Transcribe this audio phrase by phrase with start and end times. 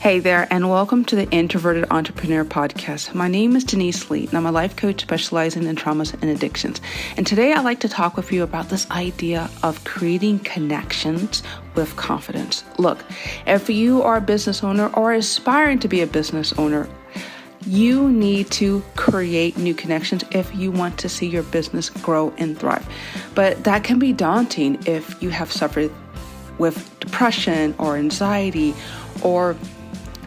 [0.00, 3.14] Hey there, and welcome to the Introverted Entrepreneur Podcast.
[3.14, 6.82] My name is Denise Lee, and I'm a life coach specializing in traumas and addictions.
[7.16, 11.42] And today I'd like to talk with you about this idea of creating connections
[11.74, 12.62] with confidence.
[12.78, 13.04] Look,
[13.46, 16.88] if you are a business owner or aspiring to be a business owner,
[17.66, 22.56] you need to create new connections if you want to see your business grow and
[22.56, 22.86] thrive.
[23.34, 25.90] But that can be daunting if you have suffered
[26.58, 28.74] with depression or anxiety
[29.22, 29.56] or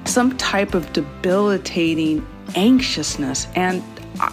[0.09, 3.47] some type of debilitating anxiousness.
[3.55, 3.83] And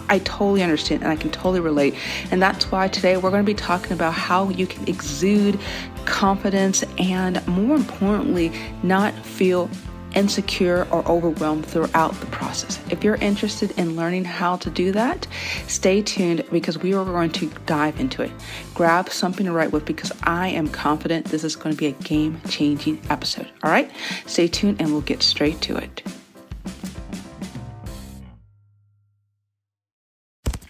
[0.09, 1.95] I, totally understand and I can totally relate.
[2.31, 5.59] And that's why today we're going to be talking about how you can exude
[6.05, 8.51] confidence and, more importantly,
[8.83, 9.69] not feel
[10.17, 12.79] insecure or overwhelmed throughout the process.
[12.89, 15.27] If you're interested in learning how to do that,
[15.67, 18.31] stay tuned because we are going to dive into it.
[18.73, 21.91] Grab something to write with because I am confident this is going to be a
[21.91, 23.47] game changing episode.
[23.63, 23.91] All right,
[24.25, 26.01] stay tuned and we'll get straight to it.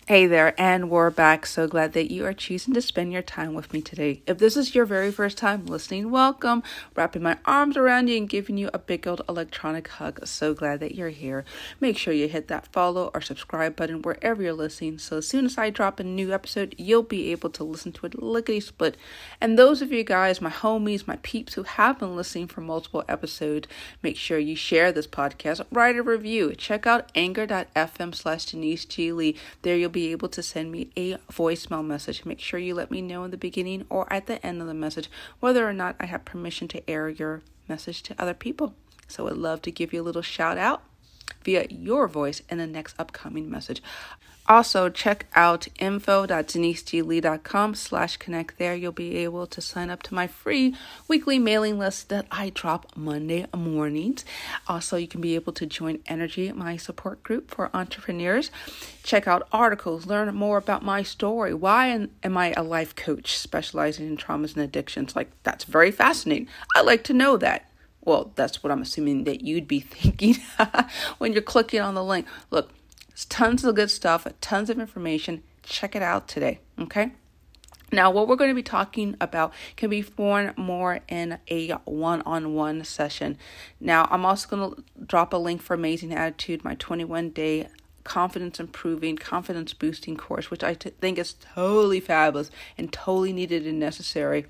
[0.07, 1.45] Hey there, and we're back.
[1.45, 4.21] So glad that you are choosing to spend your time with me today.
[4.25, 6.63] If this is your very first time listening, welcome.
[6.95, 10.25] Wrapping my arms around you and giving you a big old electronic hug.
[10.25, 11.43] So glad that you're here.
[11.81, 14.97] Make sure you hit that follow or subscribe button wherever you're listening.
[14.97, 18.05] So as soon as I drop a new episode, you'll be able to listen to
[18.05, 18.95] it lickety split.
[19.41, 23.03] And those of you guys, my homies, my peeps who have been listening for multiple
[23.09, 23.67] episodes,
[24.01, 26.55] make sure you share this podcast, write a review.
[26.55, 29.11] Check out anchor.fm slash Denise G.
[29.11, 29.35] Lee.
[29.63, 32.23] There you'll be be able to send me a voicemail message.
[32.23, 34.75] Make sure you let me know in the beginning or at the end of the
[34.75, 35.09] message
[35.39, 38.75] whether or not I have permission to air your message to other people.
[39.07, 40.83] So I'd love to give you a little shout out
[41.43, 43.81] via your voice in the next upcoming message.
[44.47, 48.57] Also, check out info.deniseglee.com slash connect.
[48.57, 50.73] There you'll be able to sign up to my free
[51.09, 54.23] weekly mailing list that I drop Monday mornings.
[54.67, 58.49] Also, you can be able to join Energy, my support group for entrepreneurs.
[59.03, 61.53] Check out articles, learn more about my story.
[61.53, 65.13] Why am I a life coach specializing in traumas and addictions?
[65.13, 66.47] Like, that's very fascinating.
[66.73, 67.69] I like to know that.
[68.05, 70.37] Well, that's what I'm assuming that you'd be thinking
[71.17, 72.25] when you're clicking on the link.
[72.49, 72.71] Look,
[73.25, 75.43] tons of good stuff, tons of information.
[75.63, 77.11] Check it out today, okay?
[77.91, 82.21] Now, what we're going to be talking about can be born more in a one
[82.23, 83.37] on one session.
[83.79, 87.67] Now, I'm also going to drop a link for Amazing Attitude, my 21 day
[88.03, 93.65] confidence improving, confidence boosting course, which I t- think is totally fabulous and totally needed
[93.65, 94.45] and necessary.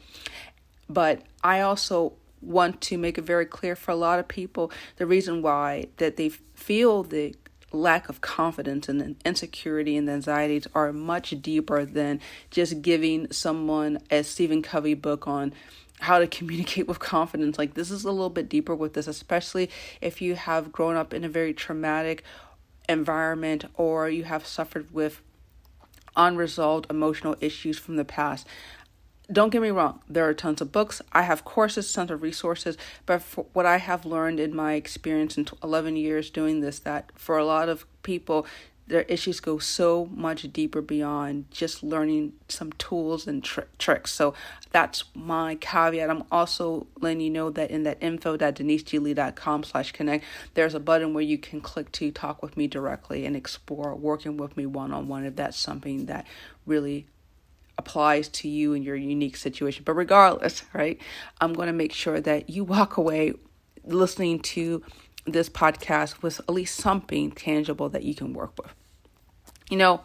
[0.90, 5.06] But I also want to make it very clear for a lot of people the
[5.06, 7.36] reason why that they feel the
[7.72, 12.20] lack of confidence and insecurity and anxieties are much deeper than
[12.50, 15.54] just giving someone a Stephen Covey book on
[16.00, 17.58] how to communicate with confidence.
[17.58, 19.70] Like, this is a little bit deeper with this, especially
[20.02, 22.24] if you have grown up in a very traumatic
[22.88, 25.22] environment or you have suffered with
[26.16, 28.48] unresolved emotional issues from the past
[29.32, 31.02] don't get me wrong, there are tons of books.
[31.12, 33.22] I have courses, tons of resources, but
[33.54, 37.46] what I have learned in my experience in 11 years doing this, that for a
[37.46, 38.46] lot of people,
[38.88, 44.14] their issues go so much deeper beyond just learning some tools and tr- tricks.
[44.14, 44.34] So
[44.72, 46.10] that's my caveat.
[46.10, 50.24] I'm also letting you know that in that info.deniseglee.com slash connect,
[50.54, 54.38] there's a button where you can click to talk with me directly and explore working
[54.38, 56.26] with me one-on-one if that's something that
[56.66, 57.08] really
[57.78, 59.84] applies to you and your unique situation.
[59.86, 61.00] But regardless, right,
[61.40, 63.34] I'm going to make sure that you walk away
[63.84, 64.84] listening to
[65.26, 68.74] this podcast with at least something tangible that you can work with.
[69.70, 70.02] You know,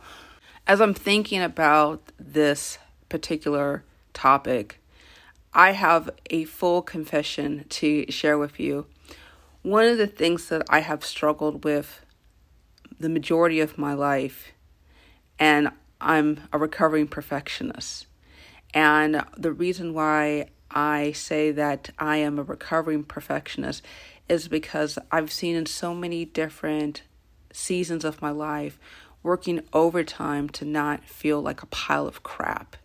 [0.66, 2.78] as I'm thinking about this
[3.08, 4.80] particular topic,
[5.54, 8.86] I have a full confession to share with you.
[9.62, 12.04] One of the things that I have struggled with
[12.98, 14.52] the majority of my life,
[15.38, 15.70] and
[16.02, 18.06] I'm a recovering perfectionist.
[18.74, 23.84] And the reason why I say that I am a recovering perfectionist
[24.28, 27.02] is because I've seen in so many different
[27.52, 28.78] seasons of my life
[29.22, 32.76] working overtime to not feel like a pile of crap.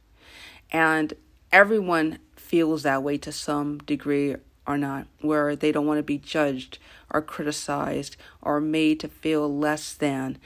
[0.71, 1.13] And
[1.51, 4.35] everyone feels that way to some degree
[4.67, 6.77] or not, where they don't want to be judged
[7.09, 10.37] or criticized or made to feel less than.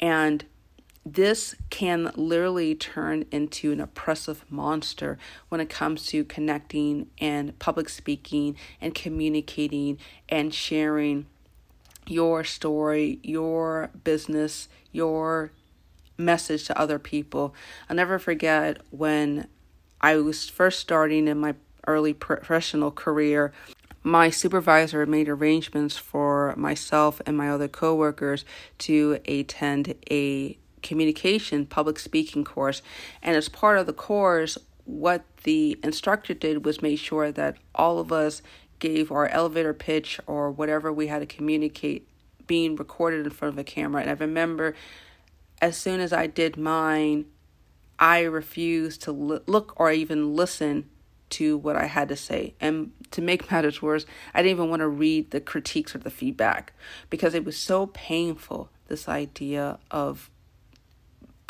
[0.00, 0.44] And
[1.04, 5.18] this can literally turn into an oppressive monster
[5.48, 9.98] when it comes to connecting and public speaking and communicating
[10.28, 11.26] and sharing
[12.06, 15.52] your story, your business, your
[16.18, 17.54] message to other people.
[17.88, 19.48] I'll never forget when
[20.00, 21.54] I was first starting in my
[21.86, 23.52] early professional career.
[24.02, 28.44] my supervisor made arrangements for myself and my other coworkers
[28.78, 32.82] to attend a communication public speaking course.
[33.22, 37.98] And as part of the course, what the instructor did was make sure that all
[37.98, 38.42] of us
[38.78, 42.08] gave our elevator pitch or whatever we had to communicate
[42.46, 44.00] being recorded in front of a camera.
[44.00, 44.74] And I remember
[45.60, 47.26] as soon as I did mine,
[47.98, 50.88] I refused to look or even listen
[51.30, 52.54] to what I had to say.
[52.60, 56.10] And to make matters worse, I didn't even want to read the critiques or the
[56.10, 56.72] feedback
[57.08, 60.30] because it was so painful, this idea of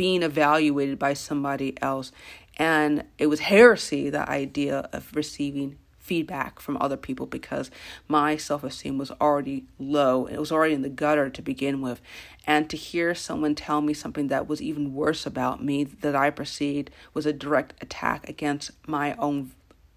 [0.00, 2.10] being evaluated by somebody else.
[2.56, 7.70] And it was heresy, the idea of receiving feedback from other people because
[8.08, 10.24] my self esteem was already low.
[10.24, 12.00] It was already in the gutter to begin with.
[12.46, 16.30] And to hear someone tell me something that was even worse about me that I
[16.30, 19.50] perceived was a direct attack against my own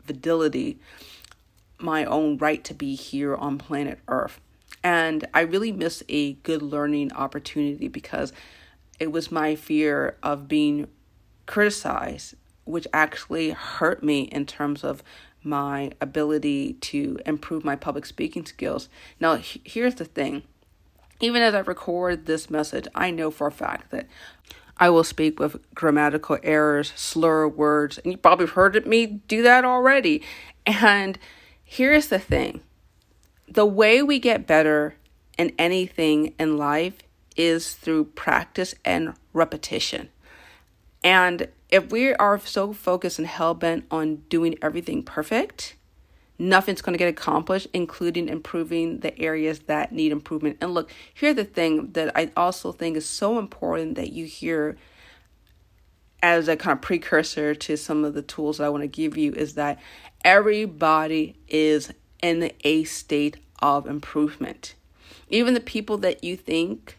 [0.04, 0.82] fidelity,
[1.80, 4.42] my own right to be here on planet Earth.
[4.84, 8.34] And I really missed a good learning opportunity because
[9.00, 10.88] it was my fear of being
[11.46, 12.36] criticized,
[12.66, 15.04] which actually hurt me in terms of
[15.44, 18.88] my ability to improve my public speaking skills.
[19.20, 20.44] Now, here's the thing
[21.20, 24.08] even as I record this message, I know for a fact that
[24.78, 29.64] I will speak with grammatical errors, slur words, and you probably heard me do that
[29.64, 30.22] already.
[30.66, 31.18] And
[31.64, 32.62] here's the thing
[33.48, 34.96] the way we get better
[35.38, 36.96] in anything in life
[37.36, 40.10] is through practice and repetition.
[41.04, 45.76] And if we are so focused and hell bent on doing everything perfect,
[46.40, 50.58] nothing's going to get accomplished, including improving the areas that need improvement.
[50.62, 54.78] And look, here's the thing that I also think is so important that you hear
[56.22, 59.18] as a kind of precursor to some of the tools that I want to give
[59.18, 59.80] you is that
[60.24, 61.92] everybody is
[62.22, 64.76] in a state of improvement.
[65.30, 66.98] Even the people that you think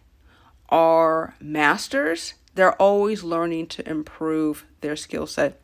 [0.69, 5.61] are masters, they're always learning to improve their skill set.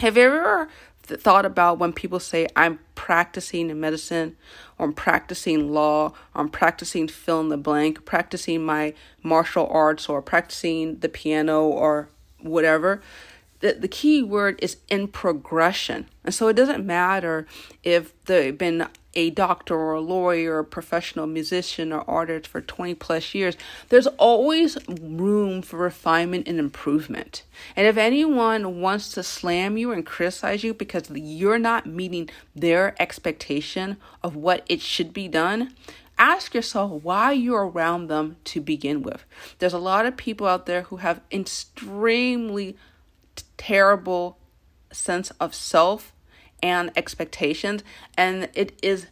[0.00, 0.68] Have you ever
[1.02, 4.36] thought about when people say, I'm practicing in medicine,
[4.78, 10.08] or I'm practicing law, or I'm practicing fill in the blank, practicing my martial arts,
[10.08, 12.08] or practicing the piano, or
[12.40, 13.02] whatever?
[13.62, 16.06] The, the key word is in progression.
[16.24, 17.46] And so it doesn't matter
[17.82, 22.60] if they've been a doctor or a lawyer or a professional musician or artist for
[22.60, 23.56] 20 plus years,
[23.88, 27.42] there's always room for refinement and improvement.
[27.76, 32.94] And if anyone wants to slam you and criticize you because you're not meeting their
[33.00, 35.74] expectation of what it should be done,
[36.18, 39.24] ask yourself why you're around them to begin with.
[39.58, 42.76] There's a lot of people out there who have extremely
[43.56, 44.38] terrible
[44.92, 46.12] sense of self
[46.62, 47.82] and expectations.
[48.16, 49.06] And it is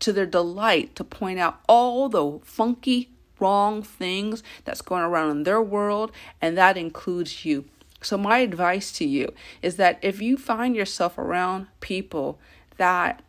[0.00, 5.42] to their delight to point out all the funky, wrong things that's going around in
[5.44, 7.66] their world, and that includes you.
[8.02, 12.38] So, my advice to you is that if you find yourself around people
[12.78, 13.22] that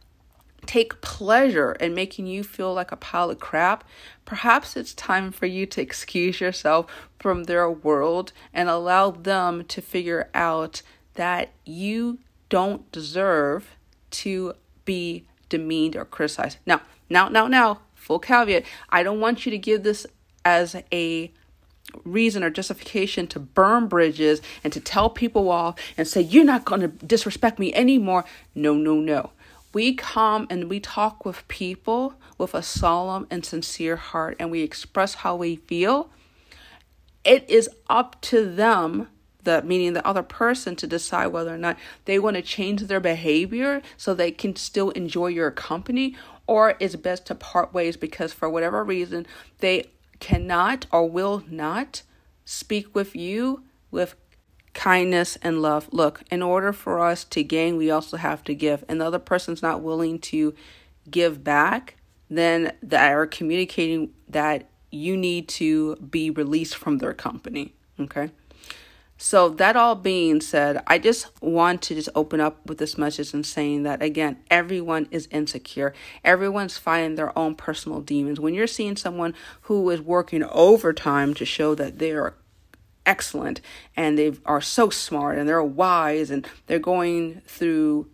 [0.65, 3.83] take pleasure in making you feel like a pile of crap,
[4.25, 6.85] perhaps it's time for you to excuse yourself
[7.19, 10.81] from their world and allow them to figure out
[11.15, 12.19] that you
[12.49, 13.75] don't deserve
[14.11, 14.53] to
[14.85, 16.57] be demeaned or criticized.
[16.65, 18.63] Now, now, now, now, full caveat.
[18.89, 20.05] I don't want you to give this
[20.43, 21.31] as a
[22.03, 26.65] reason or justification to burn bridges and to tell people off and say, you're not
[26.65, 28.23] going to disrespect me anymore.
[28.55, 29.31] No, no, no.
[29.73, 34.61] We come and we talk with people with a solemn and sincere heart and we
[34.61, 36.09] express how we feel.
[37.23, 39.07] It is up to them
[39.43, 42.99] the meaning the other person to decide whether or not they want to change their
[42.99, 46.15] behavior so they can still enjoy your company
[46.47, 49.25] or it's best to part ways because for whatever reason
[49.59, 49.85] they
[50.19, 52.03] cannot or will not
[52.45, 54.15] speak with you with
[54.73, 58.83] kindness and love look in order for us to gain we also have to give
[58.87, 60.53] and the other person's not willing to
[61.09, 61.95] give back
[62.29, 68.29] then they are communicating that you need to be released from their company okay
[69.23, 73.35] so, that all being said, I just want to just open up with this message
[73.35, 75.93] and saying that again, everyone is insecure.
[76.25, 78.39] Everyone's fighting their own personal demons.
[78.39, 82.33] When you're seeing someone who is working overtime to show that they are
[83.05, 83.61] excellent
[83.95, 88.07] and they are so smart and they're wise and they're going through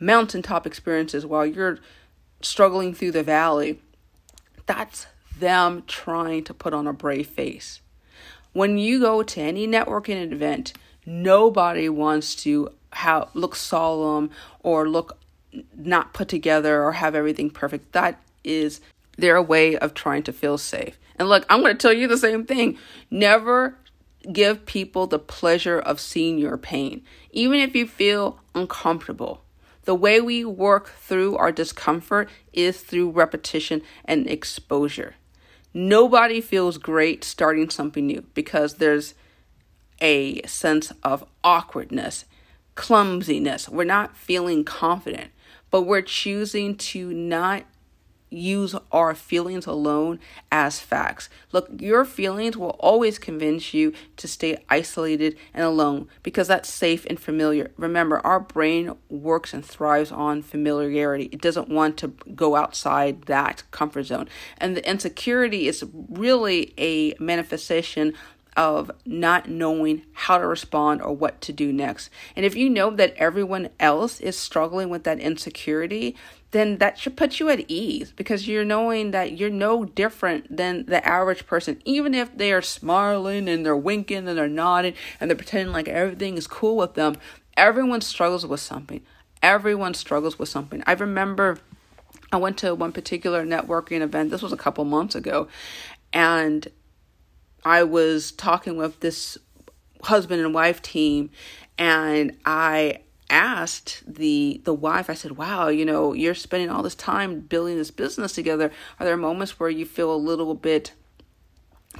[0.00, 1.78] mountaintop experiences while you're
[2.40, 3.80] struggling through the valley,
[4.66, 5.06] that's
[5.38, 7.80] them trying to put on a brave face.
[8.52, 10.72] When you go to any networking event,
[11.04, 15.18] nobody wants to have, look solemn or look
[15.76, 17.92] not put together or have everything perfect.
[17.92, 18.80] That is
[19.16, 20.98] their way of trying to feel safe.
[21.16, 22.78] And look, I'm going to tell you the same thing.
[23.10, 23.76] Never
[24.32, 29.42] give people the pleasure of seeing your pain, even if you feel uncomfortable.
[29.84, 35.16] The way we work through our discomfort is through repetition and exposure.
[35.74, 39.14] Nobody feels great starting something new because there's
[40.00, 42.24] a sense of awkwardness,
[42.74, 43.68] clumsiness.
[43.68, 45.32] We're not feeling confident,
[45.70, 47.64] but we're choosing to not
[48.36, 50.18] use our feelings alone
[50.50, 51.28] as facts.
[51.52, 57.06] Look, your feelings will always convince you to stay isolated and alone because that's safe
[57.06, 57.70] and familiar.
[57.76, 61.28] Remember, our brain works and thrives on familiarity.
[61.32, 64.28] It doesn't want to go outside that comfort zone.
[64.58, 68.14] And the insecurity is really a manifestation
[68.56, 72.10] of not knowing how to respond or what to do next.
[72.36, 76.16] And if you know that everyone else is struggling with that insecurity,
[76.52, 80.86] then that should put you at ease because you're knowing that you're no different than
[80.86, 85.28] the average person, even if they are smiling and they're winking and they're nodding and
[85.28, 87.16] they're pretending like everything is cool with them.
[87.56, 89.00] Everyone struggles with something.
[89.42, 90.82] Everyone struggles with something.
[90.86, 91.58] I remember
[92.32, 95.48] I went to one particular networking event, this was a couple months ago,
[96.12, 96.66] and
[97.64, 99.38] I was talking with this
[100.02, 101.30] husband and wife team,
[101.78, 106.94] and I asked the the wife i said wow you know you're spending all this
[106.94, 108.70] time building this business together.
[109.00, 110.92] Are there moments where you feel a little bit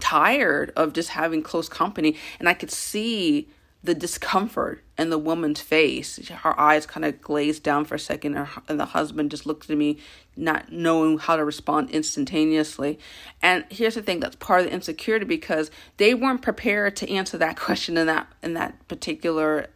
[0.00, 2.16] tired of just having close company?
[2.38, 3.48] And i could see
[3.84, 6.28] the discomfort in the woman's face.
[6.28, 9.76] Her eyes kind of glazed down for a second, and the husband just looked at
[9.76, 9.98] me,
[10.36, 12.98] not knowing how to respond instantaneously.
[13.42, 17.36] And here's the thing: that's part of the insecurity because they weren't prepared to answer
[17.38, 19.68] that question in that in that particular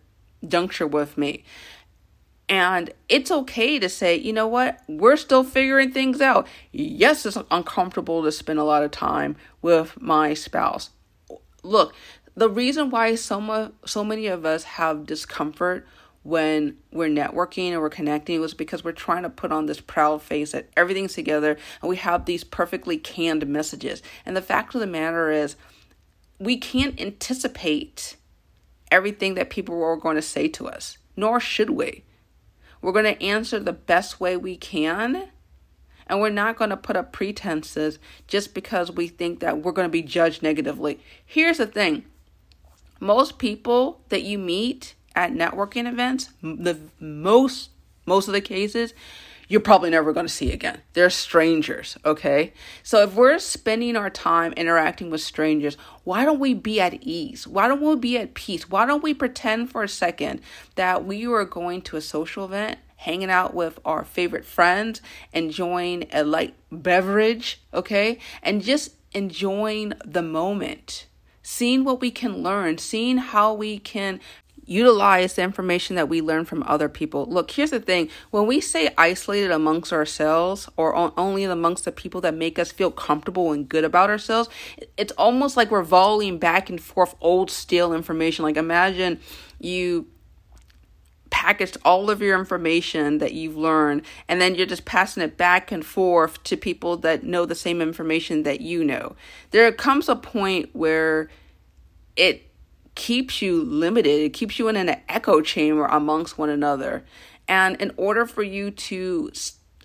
[0.46, 1.44] juncture with me.
[2.48, 6.46] And it's okay to say, you know what, we're still figuring things out.
[6.72, 10.88] Yes, it's uncomfortable to spend a lot of time with my spouse.
[11.62, 11.94] Look,
[12.38, 15.86] the reason why so, so many of us have discomfort
[16.22, 20.22] when we're networking and we're connecting was because we're trying to put on this proud
[20.22, 24.02] face that everything's together and we have these perfectly canned messages.
[24.24, 25.56] And the fact of the matter is,
[26.38, 28.16] we can't anticipate
[28.92, 32.04] everything that people are going to say to us, nor should we.
[32.80, 35.30] We're going to answer the best way we can,
[36.06, 39.88] and we're not going to put up pretenses just because we think that we're going
[39.88, 41.00] to be judged negatively.
[41.26, 42.04] Here's the thing
[43.00, 47.70] most people that you meet at networking events, the most
[48.06, 48.94] most of the cases,
[49.48, 50.80] you're probably never going to see again.
[50.92, 52.52] They're strangers, okay?
[52.82, 57.46] So if we're spending our time interacting with strangers, why don't we be at ease?
[57.46, 58.68] Why don't we be at peace?
[58.68, 60.40] Why don't we pretend for a second
[60.74, 65.00] that we are going to a social event, hanging out with our favorite friends,
[65.32, 68.18] enjoying a light beverage, okay?
[68.42, 71.06] And just enjoying the moment
[71.48, 74.20] seeing what we can learn, seeing how we can
[74.66, 77.24] utilize the information that we learn from other people.
[77.24, 82.20] Look, here's the thing when we say isolated amongst ourselves or only amongst the people
[82.20, 84.50] that make us feel comfortable and good about ourselves,
[84.98, 88.42] it's almost like we're volleying back and forth old stale information.
[88.42, 89.18] Like, imagine
[89.58, 90.06] you
[91.30, 95.72] packaged all of your information that you've learned and then you're just passing it back
[95.72, 99.16] and forth to people that know the same information that you know.
[99.50, 101.30] There comes a point where
[102.18, 102.50] it
[102.94, 107.04] keeps you limited, it keeps you in an echo chamber amongst one another.
[107.46, 109.30] And in order for you to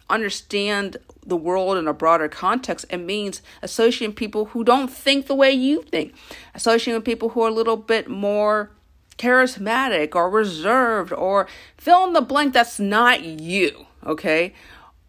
[0.10, 5.36] understand the world in a broader context, it means associating people who don't think the
[5.36, 6.14] way you think,
[6.56, 8.72] associating with people who are a little bit more
[9.18, 11.48] charismatic or reserved or
[11.78, 14.54] fill in the blank that's not you, okay?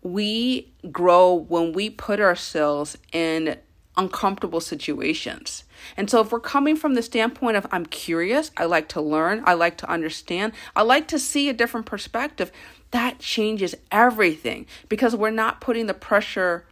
[0.03, 3.57] We grow when we put ourselves in
[3.97, 5.65] uncomfortable situations.
[5.97, 9.43] And so, if we're coming from the standpoint of I'm curious, I like to learn,
[9.45, 12.51] I like to understand, I like to see a different perspective,
[12.91, 16.65] that changes everything because we're not putting the pressure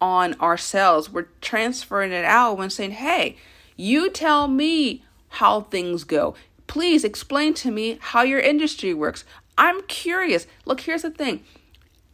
[0.00, 1.10] on ourselves.
[1.10, 3.36] We're transferring it out when saying, hey,
[3.76, 6.34] you tell me how things go.
[6.66, 9.24] Please explain to me how your industry works.
[9.56, 10.46] I'm curious.
[10.64, 11.42] Look, here's the thing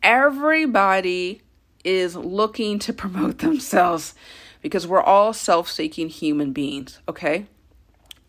[0.02, 1.41] everybody
[1.84, 4.14] is looking to promote themselves
[4.60, 7.46] because we're all self seeking human beings, okay?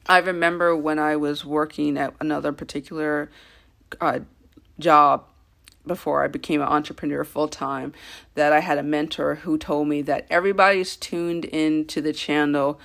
[0.05, 3.29] I remember when I was working at another particular
[4.01, 4.19] uh,
[4.79, 5.25] job
[5.85, 7.93] before I became an entrepreneur full time
[8.35, 12.79] that I had a mentor who told me that everybody's tuned into the channel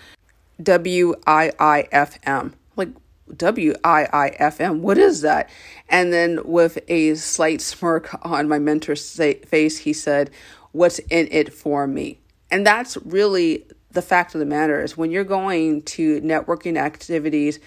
[0.60, 2.52] WIIFM.
[2.76, 2.88] Like
[3.36, 4.82] W I I F M.
[4.82, 5.50] What is that?
[5.88, 9.14] And then, with a slight smirk on my mentor's
[9.46, 10.30] face, he said,
[10.78, 12.20] What's in it for me?
[12.52, 17.58] And that's really the fact of the matter is when you're going to networking activities,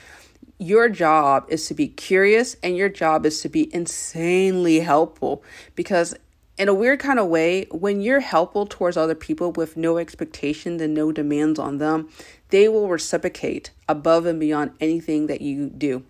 [0.59, 5.43] your job is to be curious and your job is to be insanely helpful
[5.75, 6.15] because
[6.57, 10.81] in a weird kind of way, when you're helpful towards other people with no expectations
[10.81, 12.07] and no demands on them,
[12.47, 16.05] they will reciprocate above and beyond anything that you do.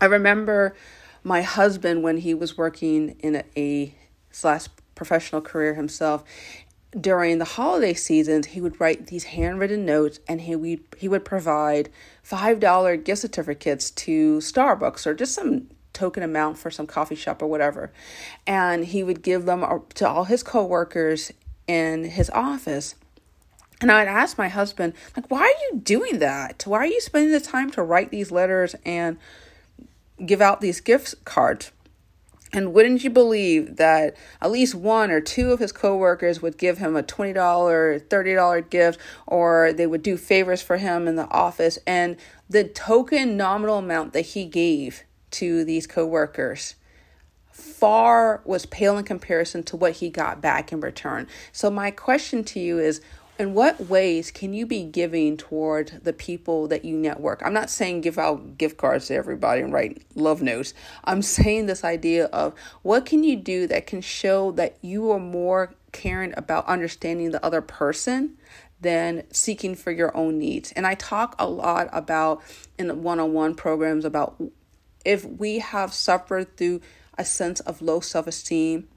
[0.00, 0.74] I remember
[1.22, 3.94] my husband when he was working in a, a
[4.30, 4.68] slash
[5.04, 6.24] professional career himself
[6.98, 11.24] during the holiday seasons he would write these handwritten notes and he would he would
[11.24, 11.88] provide
[12.22, 17.42] five dollar gift certificates to starbucks or just some token amount for some coffee shop
[17.42, 17.92] or whatever.
[18.46, 21.32] And he would give them uh, to all his coworkers
[21.66, 22.94] in his office.
[23.80, 26.64] And I'd ask my husband, like, why are you doing that?
[26.66, 29.18] Why are you spending the time to write these letters and
[30.24, 31.72] give out these gift cards?
[32.52, 36.78] And wouldn't you believe that at least one or two of his coworkers would give
[36.78, 41.78] him a $20, $30 gift, or they would do favors for him in the office?
[41.86, 42.16] And
[42.50, 46.74] the token nominal amount that he gave to these coworkers
[47.50, 51.28] far was pale in comparison to what he got back in return.
[51.52, 53.00] So my question to you is
[53.38, 57.42] in what ways can you be giving toward the people that you network?
[57.44, 60.74] I'm not saying give out gift cards to everybody and write love notes.
[61.04, 65.18] I'm saying this idea of what can you do that can show that you are
[65.18, 68.36] more caring about understanding the other person
[68.80, 70.72] than seeking for your own needs.
[70.72, 72.42] And I talk a lot about
[72.78, 74.40] in one on one programs about
[75.04, 76.80] if we have suffered through
[77.16, 78.88] a sense of low self esteem,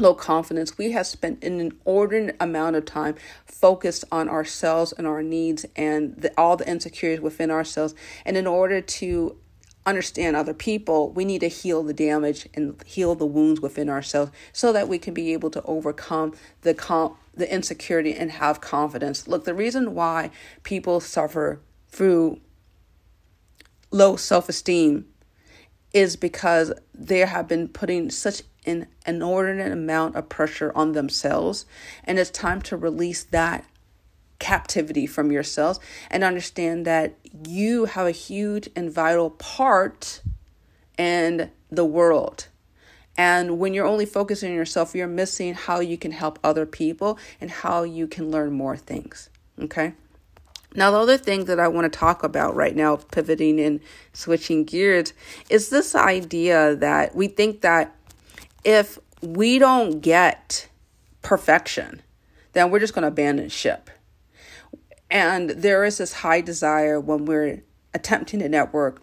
[0.00, 3.14] low confidence, we have spent an inordinate amount of time
[3.46, 7.94] focused on ourselves and our needs and the, all the insecurities within ourselves.
[8.24, 9.36] And in order to
[9.86, 14.30] understand other people, we need to heal the damage and heal the wounds within ourselves
[14.52, 19.28] so that we can be able to overcome the com- the insecurity and have confidence.
[19.28, 20.30] Look, the reason why
[20.62, 22.40] people suffer through
[23.90, 25.06] low self-esteem
[25.92, 31.64] is because they have been putting such an inordinate amount of pressure on themselves.
[32.04, 33.64] And it's time to release that
[34.38, 37.14] captivity from yourselves and understand that
[37.46, 40.22] you have a huge and vital part
[40.96, 42.48] in the world.
[43.16, 47.18] And when you're only focusing on yourself, you're missing how you can help other people
[47.40, 49.28] and how you can learn more things.
[49.60, 49.94] Okay?
[50.74, 53.80] Now, the other thing that I want to talk about right now, pivoting and
[54.12, 55.12] switching gears,
[55.48, 57.94] is this idea that we think that
[58.64, 60.68] if we don't get
[61.22, 62.02] perfection,
[62.52, 63.90] then we're just going to abandon ship.
[65.10, 67.62] And there is this high desire when we're
[67.94, 69.00] attempting to network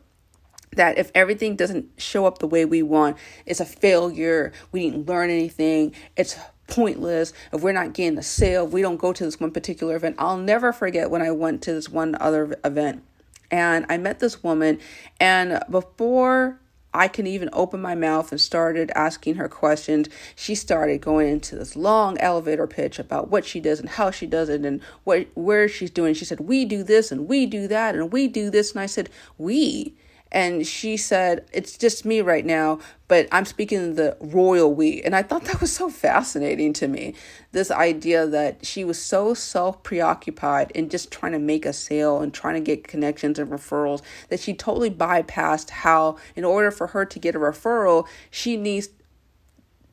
[0.75, 4.53] that if everything doesn't show up the way we want, it's a failure.
[4.71, 5.93] We didn't learn anything.
[6.15, 9.95] It's pointless if we're not getting a sale, we don't go to this one particular
[9.95, 10.15] event.
[10.17, 13.03] I'll never forget when I went to this one other event
[13.51, 14.79] and I met this woman,
[15.19, 16.59] and before
[16.93, 21.55] I can even open my mouth and started asking her questions, she started going into
[21.55, 25.27] this long elevator pitch about what she does and how she does it and what
[25.35, 26.13] where she's doing.
[26.13, 28.87] She said, "We do this and we do that and we do this." And I
[28.87, 29.93] said, "We."
[30.35, 35.01] And she said, It's just me right now, but I'm speaking the royal we.
[35.01, 37.15] And I thought that was so fascinating to me.
[37.53, 42.19] This idea that she was so self preoccupied in just trying to make a sale
[42.19, 46.87] and trying to get connections and referrals that she totally bypassed how, in order for
[46.87, 48.89] her to get a referral, she needs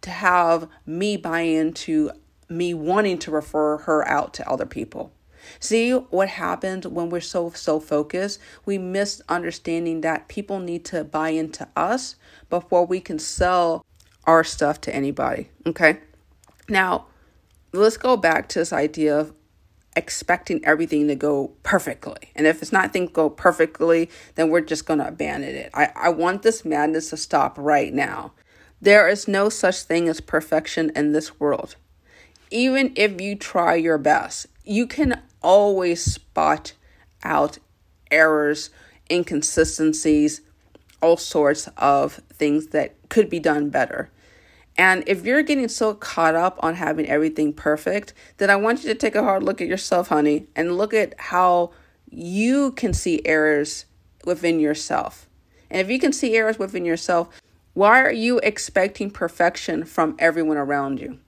[0.00, 2.11] to have me buy into
[2.48, 5.12] me wanting to refer her out to other people.
[5.61, 8.40] See what happens when we're so so focused?
[8.64, 12.16] We miss understanding that people need to buy into us
[12.50, 13.85] before we can sell
[14.24, 15.48] our stuff to anybody.
[15.66, 15.98] Okay?
[16.68, 17.07] Now,
[17.72, 19.33] let's go back to this idea of
[19.94, 22.31] expecting everything to go perfectly.
[22.35, 25.70] And if it's not things go perfectly, then we're just gonna abandon it.
[25.74, 28.33] I, I want this madness to stop right now.
[28.81, 31.76] There is no such thing as perfection in this world.
[32.50, 36.72] Even if you try your best, you can always spot
[37.22, 37.59] out
[38.11, 38.70] errors,
[39.11, 40.42] inconsistencies,
[41.00, 44.11] all sorts of things that could be done better.
[44.76, 48.88] And if you're getting so caught up on having everything perfect, then I want you
[48.88, 51.72] to take a hard look at yourself, honey, and look at how
[52.11, 53.85] you can see errors
[54.24, 55.28] within yourself.
[55.70, 57.40] And if you can see errors within yourself,
[57.74, 61.18] why are you expecting perfection from everyone around you?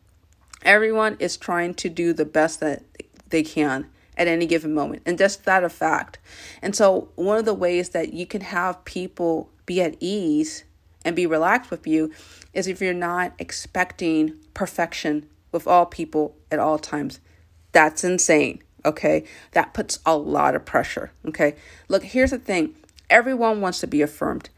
[0.62, 2.82] Everyone is trying to do the best that
[3.28, 5.02] they can at any given moment.
[5.06, 6.18] And just that a fact.
[6.62, 10.64] And so, one of the ways that you can have people be at ease
[11.04, 12.12] and be relaxed with you
[12.52, 17.20] is if you're not expecting perfection with all people at all times.
[17.72, 18.62] That's insane.
[18.84, 19.24] Okay.
[19.52, 21.12] That puts a lot of pressure.
[21.26, 21.56] Okay.
[21.88, 22.74] Look, here's the thing
[23.08, 24.50] everyone wants to be affirmed.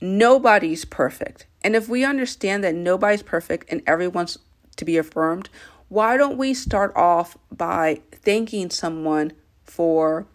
[0.00, 1.46] Nobody's perfect.
[1.62, 4.38] And if we understand that nobody's perfect and everyone's
[4.76, 5.48] to be affirmed,
[5.88, 10.26] why don't we start off by thanking someone for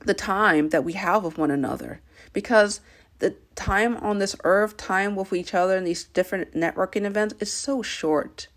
[0.00, 2.00] the time that we have with one another?
[2.32, 2.80] Because
[3.18, 7.52] the time on this earth, time with each other in these different networking events is
[7.52, 8.48] so short.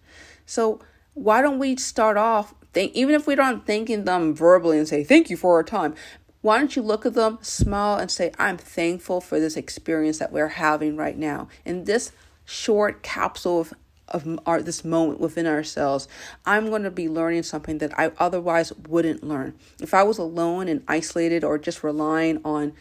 [0.46, 0.80] So
[1.14, 5.04] why don't we start off think even if we don't thanking them verbally and say
[5.04, 5.96] thank you for our time,
[6.42, 10.32] why don't you look at them, smile, and say, I'm thankful for this experience that
[10.32, 11.48] we're having right now.
[11.66, 12.12] In this
[12.46, 13.74] short capsule of
[14.12, 16.08] of our, this moment within ourselves,
[16.46, 19.56] I'm going to be learning something that I otherwise wouldn't learn.
[19.82, 22.74] If I was alone and isolated or just relying on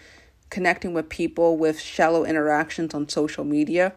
[0.51, 3.95] connecting with people with shallow interactions on social media,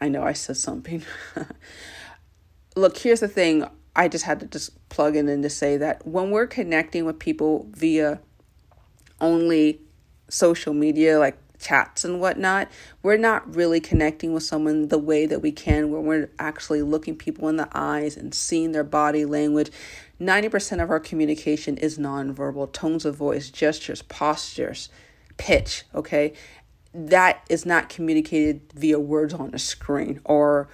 [0.00, 1.02] I know I said something.
[2.76, 3.66] Look, here's the thing.
[3.94, 7.18] I just had to just plug in and to say that when we're connecting with
[7.18, 8.20] people via
[9.20, 9.80] only
[10.28, 12.70] social media, like chats and whatnot,
[13.02, 17.16] we're not really connecting with someone the way that we can when we're actually looking
[17.16, 19.70] people in the eyes and seeing their body language.
[20.20, 24.88] 90% of our communication is nonverbal tones of voice, gestures, postures,
[25.36, 26.32] pitch, okay?
[26.94, 30.68] That is not communicated via words on a screen or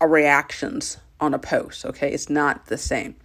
[0.00, 2.12] reactions on a post, okay?
[2.12, 3.16] It's not the same.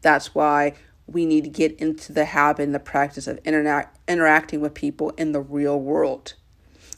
[0.00, 0.74] That's why
[1.08, 5.10] we need to get into the habit and the practice of interact, interacting with people
[5.10, 6.34] in the real world.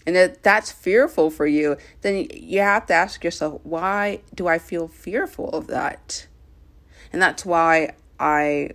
[0.06, 4.58] And if that's fearful for you, then you have to ask yourself, why do I
[4.58, 6.26] feel fearful of that?
[7.12, 8.70] And that's why I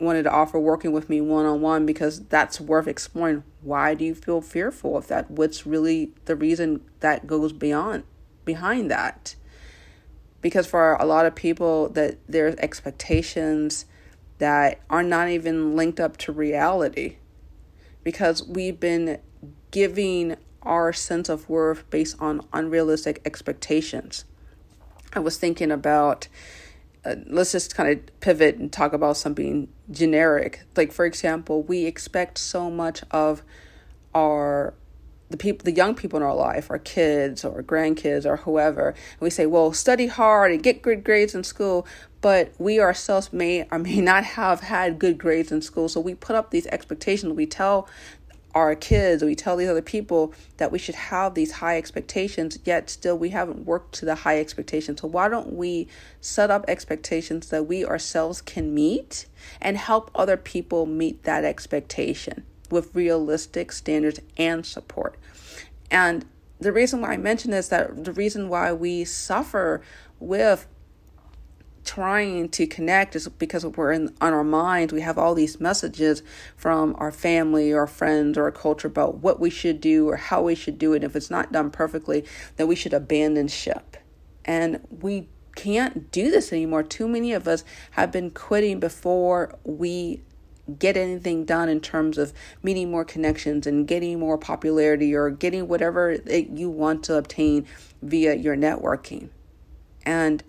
[0.00, 3.44] wanted to offer working with me one on one because that's worth exploring.
[3.60, 5.30] Why do you feel fearful of that?
[5.30, 8.04] What's really the reason that goes beyond
[8.44, 9.34] behind that?
[10.40, 13.84] Because for a lot of people that there's expectations
[14.42, 17.14] that are not even linked up to reality
[18.02, 19.20] because we've been
[19.70, 24.24] giving our sense of worth based on unrealistic expectations.
[25.12, 26.26] I was thinking about,
[27.04, 30.64] uh, let's just kind of pivot and talk about something generic.
[30.76, 33.44] Like, for example, we expect so much of
[34.12, 34.74] our
[35.32, 39.20] the people the young people in our life our kids or grandkids or whoever and
[39.20, 41.86] we say well study hard and get good grades in school.
[42.20, 45.88] But we ourselves may or may not have had good grades in school.
[45.88, 47.32] So we put up these expectations.
[47.32, 47.88] We tell
[48.54, 52.90] our kids we tell these other people that we should have these high expectations yet
[52.90, 55.00] still we haven't worked to the high expectations.
[55.00, 55.88] So why don't we
[56.20, 59.26] set up expectations that we ourselves can meet
[59.60, 65.16] and help other people meet that expectation with realistic standards and support.
[65.90, 66.24] And
[66.58, 69.82] the reason why I mention this that the reason why we suffer
[70.18, 70.66] with
[71.84, 76.22] trying to connect is because we're in on our minds we have all these messages
[76.56, 80.54] from our family or friends or culture about what we should do or how we
[80.54, 81.04] should do it.
[81.04, 82.24] If it's not done perfectly
[82.56, 83.96] then we should abandon ship.
[84.44, 86.84] And we can't do this anymore.
[86.84, 90.22] Too many of us have been quitting before we
[90.78, 95.66] get anything done in terms of meeting more connections and getting more popularity or getting
[95.66, 97.66] whatever that you want to obtain
[98.00, 99.28] via your networking.
[100.06, 100.42] And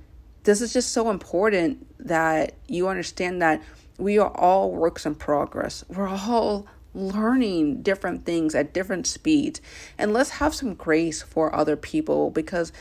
[0.43, 3.61] this is just so important that you understand that
[3.97, 5.83] we are all works in progress.
[5.87, 9.61] We're all learning different things at different speeds.
[9.97, 12.71] And let's have some grace for other people because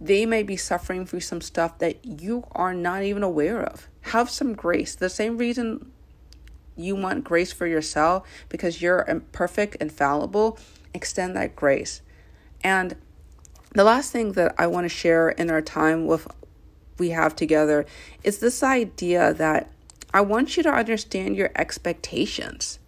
[0.00, 3.86] they may be suffering through some stuff that you are not even aware of.
[4.02, 4.94] Have some grace.
[4.94, 5.92] The same reason
[6.82, 10.58] you want grace for yourself because you're imperfect and fallible,
[10.94, 12.02] extend that grace.
[12.62, 12.96] And
[13.72, 16.26] the last thing that I want to share in our time with
[16.98, 17.86] we have together
[18.22, 19.70] is this idea that
[20.12, 22.78] I want you to understand your expectations.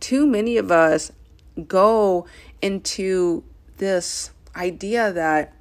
[0.00, 1.12] Too many of us
[1.68, 2.26] go
[2.60, 3.44] into
[3.78, 5.54] this idea that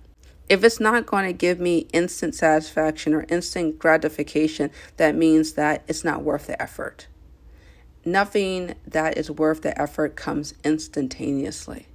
[0.49, 5.83] if it's not going to give me instant satisfaction or instant gratification, that means that
[5.87, 7.07] it's not worth the effort.
[8.03, 11.85] Nothing that is worth the effort comes instantaneously.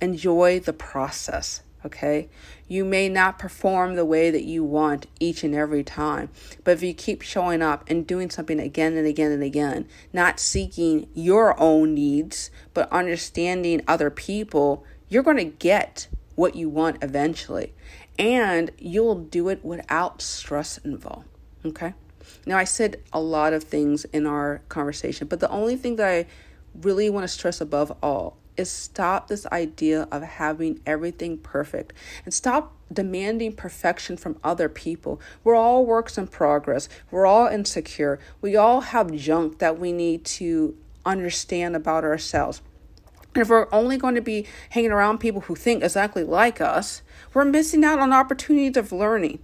[0.00, 2.28] Enjoy the process, okay?
[2.66, 6.30] You may not perform the way that you want each and every time,
[6.64, 10.40] but if you keep showing up and doing something again and again and again, not
[10.40, 17.02] seeking your own needs, but understanding other people, you're going to get what you want
[17.02, 17.72] eventually.
[18.18, 21.28] And you'll do it without stress involved,
[21.64, 21.94] okay?
[22.46, 26.08] Now, I said a lot of things in our conversation, but the only thing that
[26.08, 26.26] I
[26.80, 31.92] really want to stress above all is stop this idea of having everything perfect
[32.24, 35.20] and stop demanding perfection from other people.
[35.44, 36.88] We're all works in progress.
[37.10, 38.18] We're all insecure.
[38.40, 42.62] We all have junk that we need to understand about ourselves.
[43.34, 47.02] And if we're only going to be hanging around people who think exactly like us,
[47.34, 49.40] we're missing out on opportunities of learning.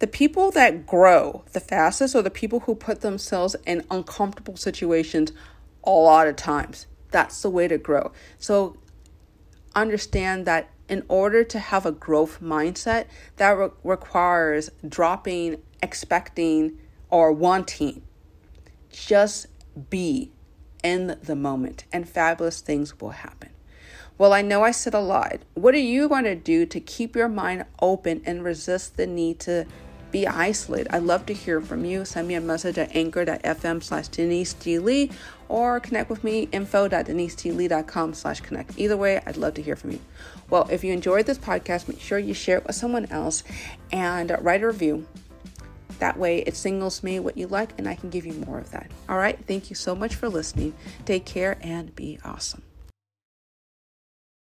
[0.00, 5.30] The people that grow the fastest are the people who put themselves in uncomfortable situations
[5.84, 6.86] a lot of times.
[7.10, 8.12] That's the way to grow.
[8.38, 8.78] So
[9.74, 16.78] understand that in order to have a growth mindset, that re- requires dropping, expecting,
[17.10, 18.02] or wanting.
[18.90, 19.48] Just
[19.90, 20.32] be
[20.82, 23.50] in the moment, and fabulous things will happen.
[24.16, 25.40] Well, I know I said a lot.
[25.54, 29.38] What are you going to do to keep your mind open and resist the need
[29.40, 29.66] to
[30.10, 30.94] be isolated.
[30.94, 32.04] I'd love to hear from you.
[32.04, 34.54] Send me a message at anchor.fm slash Denise.
[34.66, 35.10] Lee
[35.48, 38.78] or connect with me info.deniseglee.com slash connect.
[38.78, 40.00] Either way, I'd love to hear from you.
[40.48, 43.42] Well, if you enjoyed this podcast, make sure you share it with someone else
[43.92, 45.06] and write a review.
[45.98, 48.70] That way, it signals me what you like and I can give you more of
[48.70, 48.90] that.
[49.08, 49.38] All right.
[49.46, 50.74] Thank you so much for listening.
[51.04, 52.62] Take care and be awesome.